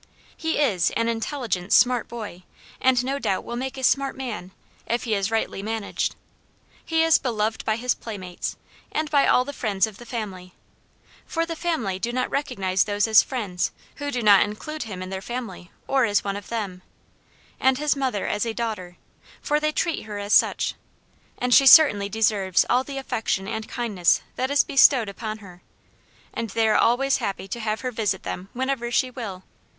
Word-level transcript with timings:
He 0.35 0.57
is 0.57 0.89
an 0.97 1.07
intelligent, 1.07 1.71
smart 1.71 2.07
boy, 2.07 2.41
and 2.81 3.03
no 3.05 3.19
doubt 3.19 3.43
will 3.43 3.55
make 3.55 3.77
a 3.77 3.83
smart 3.83 4.17
man, 4.17 4.49
if 4.87 5.03
he 5.03 5.13
is 5.13 5.29
rightly 5.29 5.61
managed. 5.61 6.15
He 6.83 7.03
is 7.03 7.19
beloved 7.19 7.63
by 7.65 7.75
his 7.75 7.93
playmates, 7.93 8.57
and 8.91 9.11
by 9.11 9.27
all 9.27 9.45
the 9.45 9.53
friends 9.53 9.85
of 9.85 9.97
the 9.97 10.05
family; 10.07 10.55
for 11.27 11.45
the 11.45 11.55
family 11.55 11.99
do 11.99 12.11
not 12.11 12.31
recognize 12.31 12.85
those 12.85 13.07
as 13.07 13.21
friends 13.21 13.71
who 13.97 14.09
do 14.09 14.23
not 14.23 14.41
include 14.41 14.81
him 14.81 15.03
in 15.03 15.11
their 15.11 15.21
family, 15.21 15.69
or 15.87 16.03
as 16.05 16.23
one 16.23 16.35
of 16.35 16.49
them, 16.49 16.81
and 17.59 17.77
his 17.77 17.95
mother 17.95 18.25
as 18.25 18.43
a 18.43 18.53
daughter 18.55 18.97
for 19.39 19.59
they 19.59 19.71
treat 19.71 20.05
her 20.05 20.17
as 20.17 20.33
such; 20.33 20.73
and 21.37 21.53
she 21.53 21.67
certainly 21.67 22.09
deserves 22.09 22.65
all 22.67 22.83
the 22.83 22.97
affection 22.97 23.47
and 23.47 23.69
kindness 23.69 24.23
that 24.35 24.49
is 24.49 24.63
bestowed 24.63 25.09
upon 25.09 25.37
her, 25.37 25.61
and 26.33 26.49
they 26.49 26.67
are 26.67 26.75
always 26.75 27.17
happy 27.17 27.47
to 27.47 27.59
have 27.59 27.81
her 27.81 27.91
visit 27.91 28.23
them 28.23 28.49
whenever 28.53 28.89
she 28.89 29.11
will. 29.11 29.43